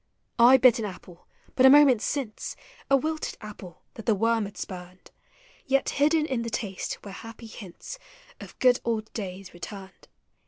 [0.39, 2.55] I bit an apple but a moment since,—
[2.89, 5.11] A wilted apple that the worm had spurned,—
[5.67, 7.99] Yet hidden in the taste were happy hiuts
[8.39, 10.07] Of good old days returned.